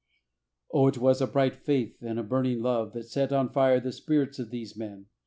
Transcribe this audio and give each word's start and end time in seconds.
Oh, 0.71 0.87
it 0.87 0.97
was 0.97 1.21
a 1.21 1.27
bright 1.27 1.53
faith 1.53 2.01
and 2.01 2.17
a 2.17 2.23
burning 2.23 2.59
love 2.59 2.93
that 2.93 3.03
set 3.05 3.31
on 3.31 3.49
fire 3.49 3.79
the 3.79 3.91
spirits 3.91 4.39
of 4.39 4.49
these 4.49 4.75
men! 4.75 5.05